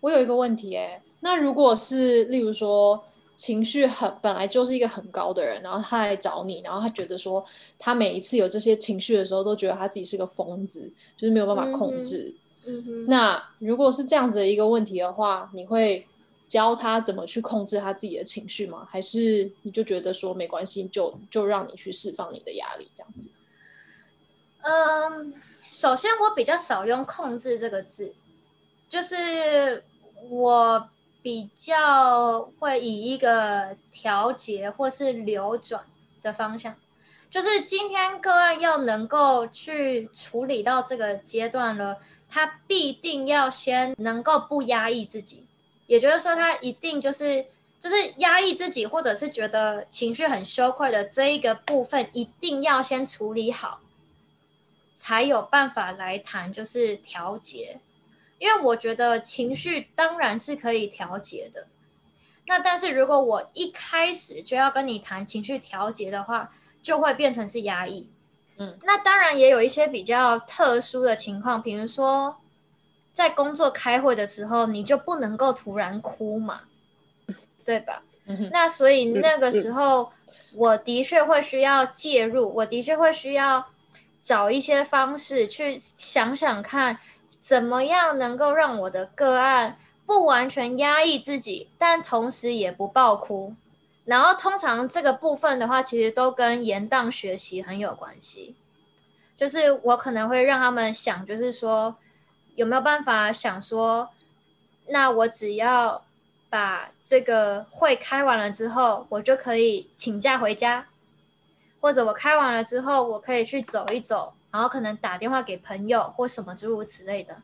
[0.03, 3.03] 我有一个问题哎，那如果是例如说
[3.37, 7.45] 情绪很本来就是一个很高的人，然后他来找你，然后他觉得说
[7.79, 12.35] 他每一次有这些情绪的时候，都觉得他自己是个疯子，就是没有办法控制。
[12.65, 13.07] 嗯哼。
[13.07, 16.07] 那如果是这样子的一个问题的话，你会？
[16.49, 18.87] 教他怎么去控制他自己的情绪吗？
[18.91, 23.31] 还是你就觉得说没关系，就就让你去释放你的压力这样子？
[24.61, 25.33] 嗯，
[25.71, 28.13] 首先我比较少用“控制”这个字，
[28.91, 29.83] 就是
[30.29, 30.87] 我
[31.23, 35.85] 比较会以一个调节或是流转
[36.21, 36.75] 的方向。
[37.31, 41.97] 就是今天个案要能够去处理到这个阶段了，
[42.29, 45.47] 他必定要先能够不压抑自己，
[45.87, 47.47] 也就是说，他一定就是
[47.81, 53.81] 就是压抑自己，或者是觉得情绪很羞愧的这一个部分，一定要先处理好，
[54.95, 57.81] 才有办法来谈就是调节。
[58.43, 61.69] 因为我觉得情绪当然是可以调节的，
[62.49, 66.51] 那但是如果我一开始就要跟你谈情绪调节的话，
[66.83, 68.11] 就会变成是压抑，
[68.57, 72.37] 嗯，那当然也有一些比较特殊的情况，比如说
[73.13, 76.63] 在工作开会的时候，你就不能够突然哭嘛，
[77.65, 78.03] 对吧？
[78.51, 80.11] 那所以那个时候，
[80.55, 83.65] 我的确会需要介入，我的确会需要
[84.21, 86.99] 找一些方式去想想看，
[87.43, 89.77] 怎么样能够让我的个案
[90.07, 93.53] 不完全压抑自己，但同时也不爆哭。
[94.05, 98.55] 然后通常这个部分的话，其实都跟延宕学习很有关系。
[99.37, 101.97] 就是我可能会让他们想，就是说
[102.55, 104.09] 有没有办法想说，
[104.87, 106.05] 那我只要
[106.49, 110.87] 把这个会开完了之后，我就可以请假回家，
[111.81, 117.43] 或者我开完了之后，我可以去走一走，然后可能打电话给朋友或什么诸如此类的。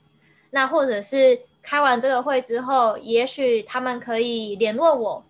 [0.51, 5.25] 那或者是开完这个会之后，也许他们可以联络我。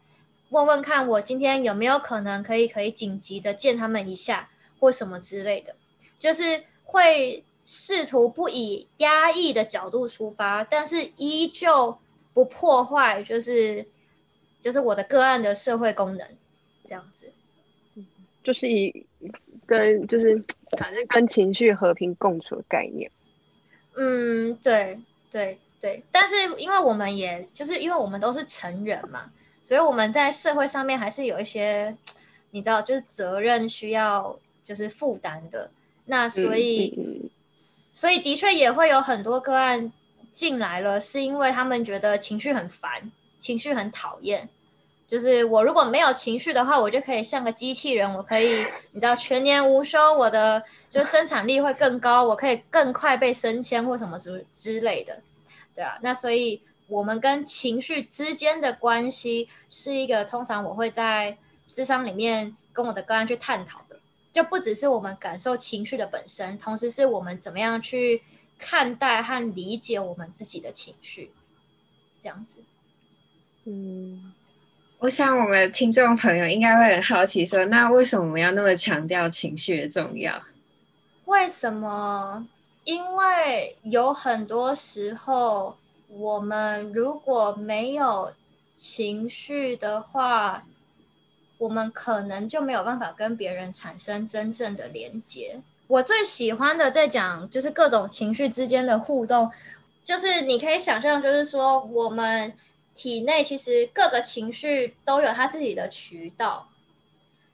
[0.50, 4.48] 问问看，我今天有没有可能可以可以紧急的见他们一下，
[4.80, 5.76] 或什么之类的，
[6.18, 11.98] 就是会试图不以压抑的角度出发，但是依旧
[12.32, 13.86] 不破坏，就是
[14.62, 16.26] 就是我的个案的社会功能，
[16.86, 17.30] 这样子，
[18.42, 19.06] 就是以
[19.68, 20.42] 跟就是
[20.76, 23.08] 反正跟情绪和平共处的概念。
[23.94, 24.98] 嗯，对
[25.30, 29.30] 对对，但是因为我们也就是因为我们都是成人嘛。
[29.62, 31.94] 所以我们在社会上面还是有一些，
[32.52, 35.70] 你知道，就是责任需要就是负担的。
[36.06, 37.30] 那所以，
[37.92, 39.92] 所以的确也会有很多个案
[40.32, 44.48] 进来了，是因为他们觉得情绪很烦，情绪很讨厌。
[45.08, 55.20] 就是我如果没有情绪的话，我就可以像个机器人，我可以你知道全年无休，我的就生产力会更高，我可以更快被升迁或什么之之类的，
[55.74, 55.98] 对啊。
[56.02, 56.60] 那所以。
[56.90, 64.00] 我们跟情绪之间的关系是一个通常我会在智商里面跟我的个案去探讨的，
[64.32, 68.22] 就不只是我们感受情绪的本身，同时是我们怎么样去
[68.58, 71.30] 看待和理解我们自己的情绪，
[72.22, 72.60] 这样子。
[73.64, 74.32] 嗯，
[74.98, 80.42] 我想我们听众朋友应该会很好奇，说那为什么我们要那么强调情绪的重要？
[81.26, 82.46] 为什么？
[82.84, 85.76] 因为有很多时候。
[86.10, 88.32] 我们如果没有
[88.74, 90.64] 情绪的话，
[91.58, 95.60] 我们可能就没有办法跟别人产生真正的连接。
[95.86, 99.50] 我最喜欢的在讲就是各种情绪之间的互动，
[100.02, 102.54] 就是你可以想象，就是说我们
[102.98, 106.68] 体内其实各个情绪都有它自己的渠道，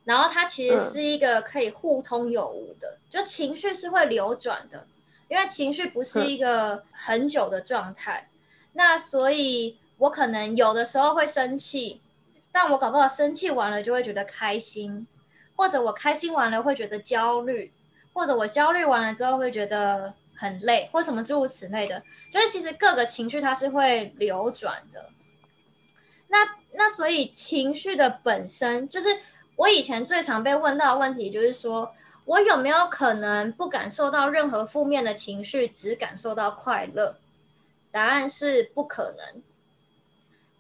[0.04, 4.87] 然后它其实是一个可以互通有无的，就情绪是会流转的，
[5.28, 8.30] 因为情绪不是一个很久的状态。
[8.72, 12.00] 那所以，我可能有的时候会生气，
[12.50, 15.07] 但我搞不好生气完了就会觉得开心，
[15.57, 17.70] 或者我开心完了会觉得焦虑，
[18.14, 22.02] 或者我焦虑完了之后会觉得很累，或什么诸如此类的。
[22.33, 25.11] 就是其实各个情绪它是会流转的。
[26.35, 26.38] 那
[26.73, 29.09] 那所以情绪的本身，就是
[29.55, 31.94] 我以前最常被问到的问题，就是说
[32.25, 37.14] 我有没有可能不感受到任何负面的情绪，只感受到快乐？
[37.92, 39.42] 答案是不可能。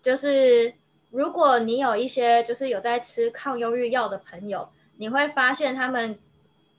[0.00, 0.72] 就是
[1.10, 6.16] 如果你有一些就是有在吃抗忧郁药的朋友，你会发现他们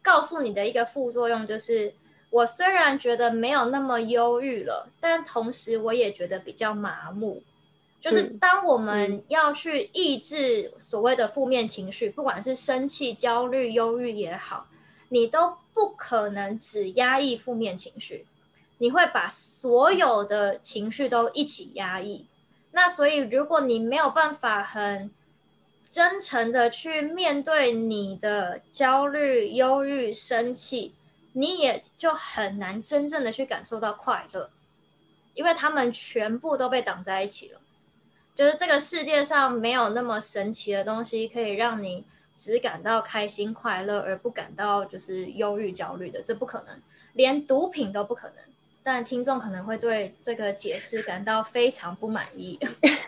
[0.02, 1.94] 告诉你的一个副作用就是：
[2.30, 7.44] 我虽然觉得没有那么忧郁了，但同时我也觉得比较麻木。
[8.06, 14.68] 就是当我们要去抑制所谓的负面情绪，不管是生气、焦虑、忧郁也好，
[15.10, 18.28] 你都不可能只压抑负面情绪。
[18.78, 22.28] 你会把所有的情绪都一起压抑，
[22.74, 25.10] 那所以如果你没有办法很
[25.90, 30.94] 真诚的去面对你的焦虑、忧郁、生气，
[31.34, 34.52] 你也就很难真正的去感受到快乐，
[35.34, 37.60] 因为他们全部都被挡在一起了。
[38.36, 42.04] 就是这个世界上没有那么神奇的东西可以让你
[42.36, 46.78] 只感到开心快乐而不感到就是忧郁焦虑的，这不可能，
[47.14, 48.36] 连毒品都不可能。
[48.84, 52.60] 但听众可能会对这个解释感到非常不满意。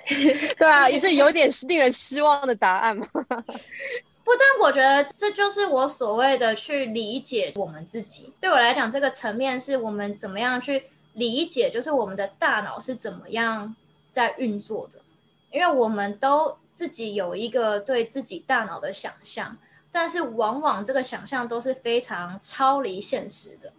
[0.57, 3.05] 对啊，也是有点令人失望的答案嘛。
[3.13, 8.34] 不，但我觉得这就是我所谓的去理解我们自己。
[8.41, 13.75] 对我来讲，这个层面是我们怎么样去理解，就是我们的大脑是怎么样
[14.09, 14.99] 在运作的。
[15.51, 19.57] 因为我们都自己有一个对自己大脑的想象，
[19.91, 23.71] 但是往往这个想象都是非常超离现实的。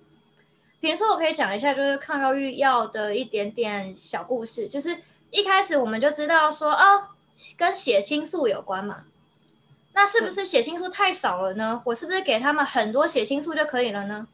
[0.80, 4.68] 比如说，我可以讲一下，就是抗忧郁药的一点点小故事。
[4.68, 4.96] 就是
[5.30, 7.08] 一开始我们就知道说，哦，
[7.56, 9.04] 跟血清素有关嘛。
[9.92, 11.82] 那是不是血清素太少了呢？
[11.84, 14.28] 我是不是给他们很多血清素就可以了呢？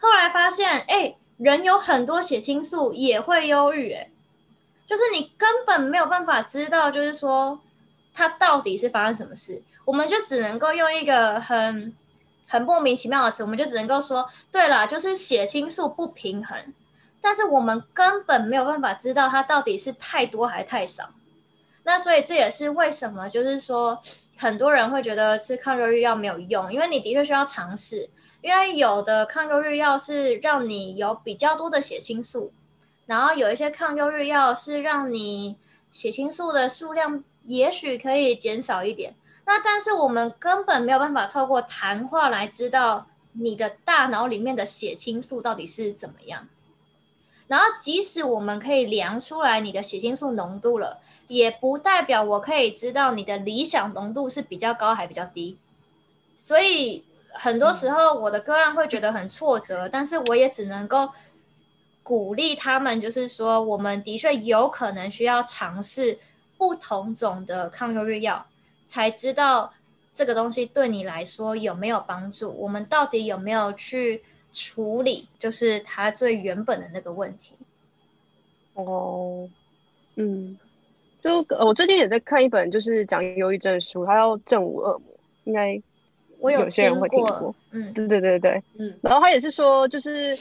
[0.00, 4.08] 后来发现，哎，人有很多血清素也会忧郁，哎。
[4.92, 7.58] 就是你根本没有办法知道，就是说
[8.12, 11.96] 他到底是发生什么事，我们就只能够用一个很
[12.46, 16.74] 很莫名其妙的词，我们就只能够说，对了，就是血清素不平衡，
[17.22, 21.08] 但是我们根本没有办法知道它到底是太多还是太少。
[21.84, 23.98] 那所以这也是为什么，就是说
[24.36, 28.10] 很多人会觉得吃抗忧郁药没有用，因为你的确需要尝试，
[28.42, 32.52] 因为有的抗忧郁药是让你有比较多的血清素。
[33.12, 35.54] 然后有一些抗忧郁药是让你
[35.90, 46.48] 血清素的数量也许可以减少一点，那但是我们根本没有办法透过谈话来知道你的大脑里面的血清素到底是怎么样。
[47.48, 50.98] 然后即使我们可以量出来你的血清素浓度了，
[51.28, 55.58] 也不代表我可以知道你的理想浓度是比较高还比较低。
[56.34, 57.04] 所以
[57.34, 61.10] 很多时候我的个案会觉得很挫折，但是我也只能够。
[62.02, 66.18] 鼓励他们，就是说，我们的确有可能需要尝试
[66.58, 68.44] 不同种的抗忧郁药，
[68.88, 69.72] 才知道
[70.12, 72.50] 这个东西对你来说有没有帮助。
[72.58, 74.20] 我们到底有没有去
[74.52, 77.54] 处理，就是它最原本的那个问题？
[78.74, 79.48] 哦，
[80.16, 80.58] 嗯，
[81.22, 85.00] 就我最近也在看一本就是讲忧郁症的书，它叫《正午恶魔》，
[85.44, 85.80] 应该
[86.40, 87.54] 我有些人会听过。
[87.70, 90.36] 嗯，对对对对，嗯，然后他也是说，就是。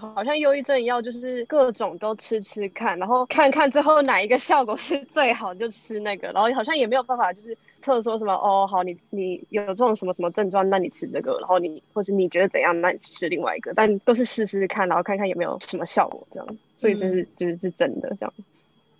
[0.00, 18.32] 好像忧郁症药就是各种都吃吃看，然后看看最后哪一个效果是最好就吃那个，然后好像也没有办法就是测说什么哦好你你有这种什么什么症状，那你吃这个，然后你或是你觉得怎样，那你吃另外一个，但都是试试看，然后看看有没有什么效果这样，所以这是就是是真的这样。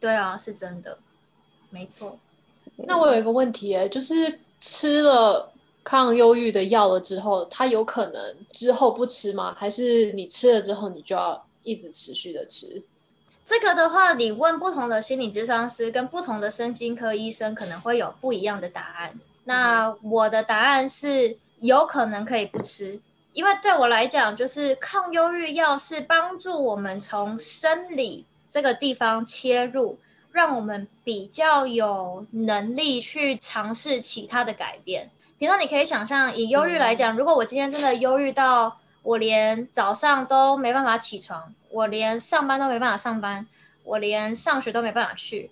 [0.01, 0.99] 对啊，是真的，
[1.71, 2.19] 没错。
[2.77, 5.53] 那我有一个问题哎，就是吃了。
[5.89, 9.57] 抗忧郁的药了之后，它有可能之后不吃吗？
[9.59, 12.83] 还是你吃了之后，你就要一直持续的吃？
[13.43, 19.19] 这个的话，你问不同的心理咨商师跟不同的身心科医生，可能会有不一样的答案。
[19.45, 23.01] 那我的答案是有可能可以不吃，
[23.33, 29.99] 因为对我来讲，就是抗忧郁药是帮助我们从生理这个地方切入，
[30.33, 35.11] 让我们比较有能力去尝试其他的改变。
[35.39, 43.47] 比如说，你可以想象，以忧郁来讲，如果我今天真的忧郁到我连早上都没办法起床，我连上班都没办法上班，
[43.85, 45.51] 我连上学都没办法去，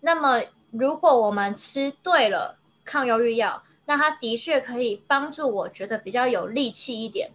[0.00, 7.30] 那么如果我们吃对了抗忧郁药，那它的确可以帮助我觉得比较有力气一点，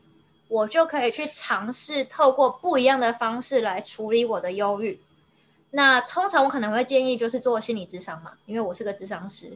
[0.47, 4.99] 我就可以去尝试透过不一样的方式来处理我的忧郁。
[5.69, 9.55] 那通常我可能会建议就是做心理智商嘛，因为我是个智商师。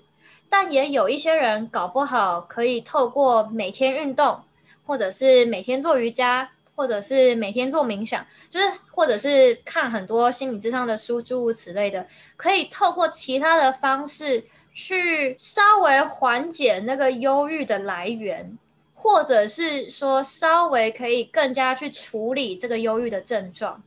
[0.49, 4.41] 但也有一些人搞不好可以透过每天运动，
[4.85, 12.05] 或者是每天做瑜伽，或者是每天做冥想，就是或者是看很多心理智商的书，诸如此类的，
[12.37, 14.43] 可以透过其他的方式
[14.73, 18.57] 去稍微缓解那个忧郁的来源，
[18.93, 23.81] 或者是说稍微可以更加去处理这个忧郁的症状。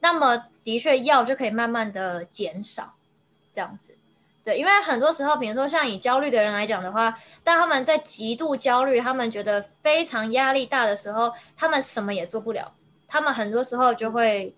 [0.00, 2.94] 那么的确药就可以慢慢的减少，
[3.52, 3.94] 这样子。
[4.44, 12.72] 对，因为很多时候，比如说像以焦虑的人来讲的话，当他们在极度焦虑，他们觉得非常压力大的时候，他们什么也做不了，
[13.06, 14.52] 他们很多时候就会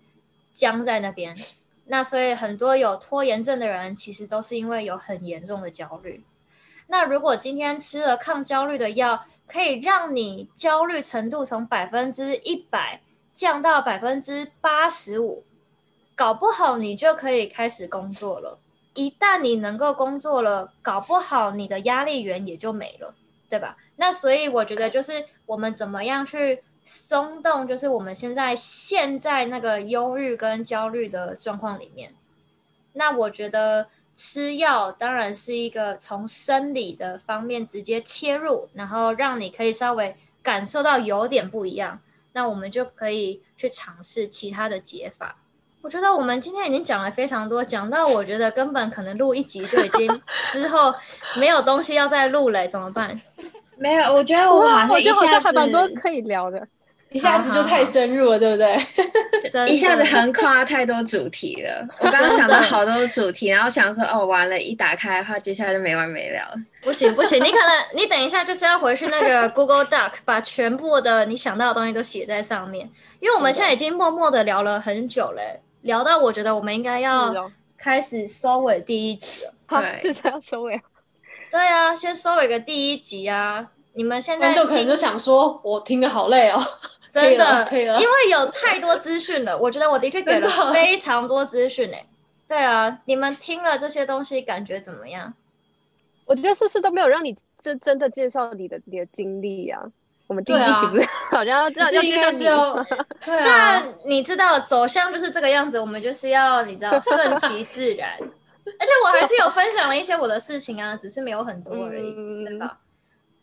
[0.55, 1.35] 僵在那边。
[1.85, 6.23] 那所以很多有拖延症的人，其实都是因为有很严重的焦虑。
[6.87, 13.01] 那如果今天吃了抗焦虑的药，可以让你焦虑程度从百分之一百
[13.35, 15.43] 降到百分之八十五，
[16.15, 18.57] 搞不好你就可以开始工作了。
[18.95, 23.13] 一旦你能够工作了，搞不好你的压力源也就没了，
[23.47, 23.77] 对吧？
[23.97, 32.13] 那所以我觉得就是我们怎么样去松动，就是我们现在现在那个忧郁跟焦虑的状况里面。
[32.93, 41.99] 那我觉得吃药当然是一个从生理的方面直接切入，然后让你可以稍微感受到有点不一样，
[42.31, 45.37] 那我们就可以去尝试其他的解法。
[45.85, 50.91] 我觉得我们今天已经讲了非常多，讲到我觉得根本可能录一集就已经 之后
[51.35, 53.21] 没有东西要再录了，怎么办？
[53.77, 56.59] 没有，我觉得我好像一下还蛮多可以聊的。
[57.11, 58.75] 一下子就太深入了，对不对？
[59.71, 61.87] 一下子的横跨太多主题了。
[61.99, 66.55] 我刚刚想到好多主题，然后想说哦，完了，一打开的话，接下来就没完没了了。
[66.81, 72.89] 不行不行，你可能你等一下就是要回去那个 Google Doc，把全部的你想到的东西都写在上面，
[73.21, 79.53] 因为我们现在已经默默的聊了很久嘞，聊到我觉得我们应该要哦开始收尾第一集了。
[79.67, 80.81] 好，对就这样收尾。
[81.49, 83.71] 对啊，先收尾个第一集啊！
[83.93, 86.61] 你们现在观众可能就想说，我听的好累哦。
[87.09, 92.05] 真的可以了因为有太多资讯了，我觉得我的确给了非常多资讯诶。
[92.47, 95.33] 对啊，你们听了这些东西感觉怎么样？
[96.25, 99.83] 我觉得事事都没有让你真真的介绍你的你的经历啊？
[100.27, 101.07] 我们第一集不是？
[101.31, 108.17] 好像要可要要是应该是介绍你要， 对啊，但你知道走向就是这个样子，我们就是要你知道顺其自然。
[108.79, 112.79] 而且我还是有分享了一些我的事情啊，只是没有很多而已，嗯对吧？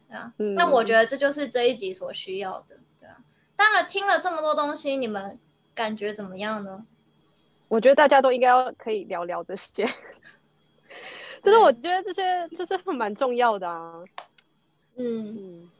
[0.09, 0.57] 对啊，嗯。
[0.57, 3.16] 但我觉得这就是这一集所需要的，对啊。
[3.55, 5.39] 当然，听了这么多东西，你们
[5.74, 6.85] 感觉怎么样呢？
[7.68, 9.87] 我觉得大家都应该要可以聊聊这些，
[11.41, 13.95] 就是我觉得这些就是蛮重要的啊。
[14.97, 15.70] 嗯，嗯，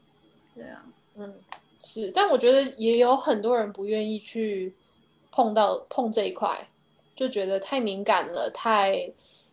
[0.55, 0.81] 对啊，
[1.17, 1.33] 嗯，
[1.83, 4.73] 是，但我觉得也有很多人不愿意去
[5.31, 6.67] 碰到碰这一块，
[7.15, 9.09] 就觉得太敏感了，太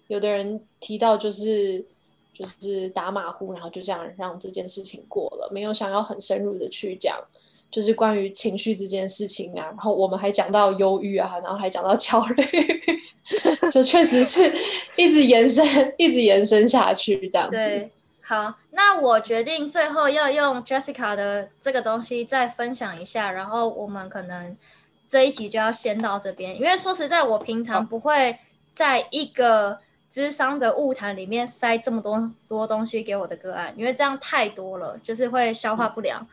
[0.08, 1.84] 有的人提到就是
[2.32, 7.18] 就是打马虎，然后就这样让这件事情过了，没有想要很深入的去讲，
[7.70, 12.82] 就是关于情绪这件事情啊，然后我们还讲到忧郁啊，然后还讲到焦虑，
[13.70, 14.50] 就确实是
[14.96, 17.56] 一直延伸，一直延伸下去这样子。
[17.56, 17.90] 对，
[18.30, 24.56] 好，那我决定最后要用 Jessica 的这个东西再分享一下，然后我们可能
[25.08, 28.38] 这一集就要先到这边，因为说实在，我平常不会
[28.72, 36.24] 在一个智商的物谈里面塞这么多多东西给我的个案，因为这样太多了，就是会消化不良。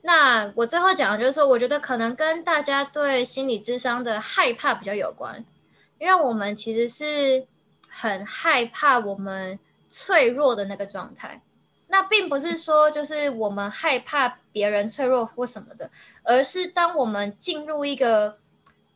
[0.00, 5.44] 那我最后讲的就是说，我觉得可能跟大家对心理智商的害怕比较有关，
[5.98, 7.46] 因为我们其实是
[7.86, 9.58] 很害怕我们
[9.92, 11.42] 脆弱的那个状态。
[11.88, 15.90] 那并不是说就是我们害怕别人脆弱或什么的，
[16.22, 18.38] 而是当我们进入一个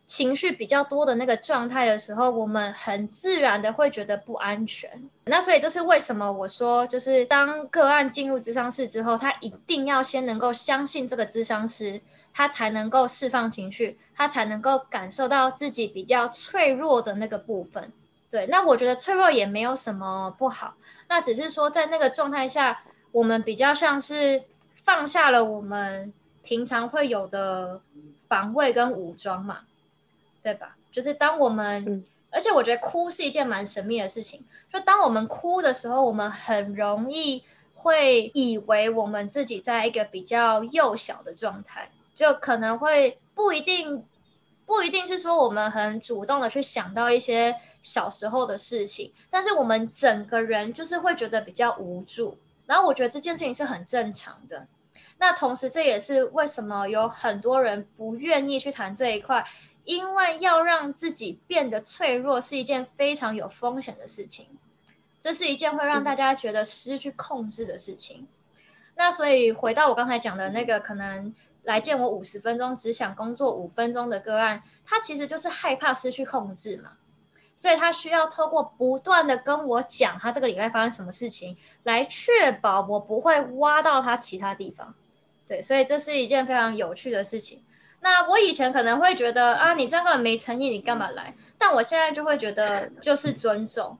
[0.06, 4.88] 情绪比较多的那个状态的时候，我们很自然的会觉得不安全。
[5.26, 12.00] 那所以这是为什么我说，就是当个案进入咨商室之后，他一定要先能够相信这个咨商师，
[12.32, 17.92] 他才能够释放情绪，他才能够感受到自己比较脆弱的那个部分。
[18.28, 20.74] 对，那我觉得脆弱也没有什么不好，
[21.08, 24.42] 那只是说在那个状态下，我们比较像是
[24.74, 26.12] 放下了我们
[26.42, 27.80] 平常会有的
[28.28, 29.60] 防卫跟武装嘛，
[30.42, 30.76] 对吧？
[30.90, 44.04] 就是当我们，嗯而且我觉得哭是一件蛮神秘的事情，就当我们哭的时候，我们很容易会以为我们自己在一个比较幼小的状态，就可能会不一定。
[44.66, 52.36] 不一定是说我们很主动的去想到一些小时候的事情，但是我们整个人就是会觉得比较无助。
[52.66, 54.66] 然后我觉得这件事情是很正常的。
[55.18, 59.46] 那同时，这也是为什么有很多人不愿意去谈这一块，
[59.84, 64.48] 因为要让自己变得脆弱是一件非常有风险的事情，
[65.20, 68.26] 这是一件会让大家觉得失去控制的事情。
[68.96, 71.32] 那所以回到我刚才讲的那个，可能
[71.66, 76.92] 来见我五十分钟，只想工作五分钟的个案，他其实就是害怕失去控制嘛。
[77.54, 84.94] 所以他需要透过不断的跟我讲他这个礼拜发生什么事情，来确保我不会挖到他其他地方。
[85.46, 87.62] 对，所以这是一件非常有趣的事情。
[88.00, 91.34] 那我以前可能会觉得啊，你这样根本没诚意，你干嘛来？
[91.56, 93.96] 但我现在就会觉得，就是尊重，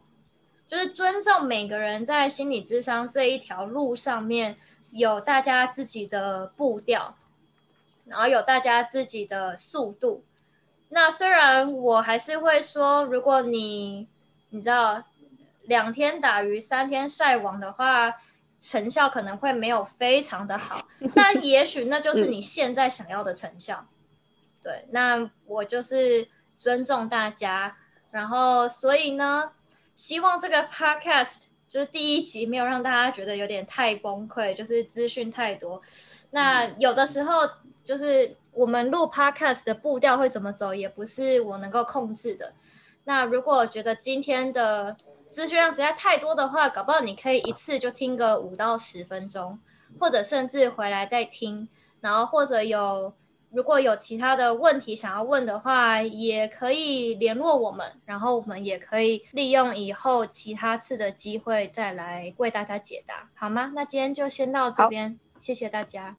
[0.69, 4.57] 就是尊重每个人在心理智商这一条路上面
[4.91, 7.17] 有大家自己的步调，
[8.07, 10.25] 然后有大家自己的速度。
[10.89, 14.09] 那虽然我还是会说，如果你
[14.51, 15.03] 你知道
[15.63, 18.15] 两天打鱼三天晒网的话，
[18.59, 23.87] 成效可能会没有非常的好， 但也许那就是你现在想要的成效。
[24.63, 27.77] 对，那我就是尊重大家，
[28.11, 29.53] 然后所以呢，
[29.95, 35.83] 希望这个 podcast 就是第一集没有让大家觉得有点太崩溃，就是资讯太多。
[36.31, 37.49] 那有的时候
[37.87, 42.53] 就是我们录 podcast 的步调会怎么走，也不是我能够控制的。
[43.05, 44.97] 那如果觉得今天的
[45.29, 49.59] 资讯量实在太多的话，搞不好你可以一次就听个五到十分钟，
[50.01, 51.69] 或者甚至回来再听，
[52.01, 53.13] 然后或者有
[53.51, 63.73] 如果有其他的问题想要问的话，也可以联络我们，然后我们也可以利用以后其他次的机会再来为大家解答，好吗？
[63.75, 66.15] 那今天就先到这边，谢谢大家。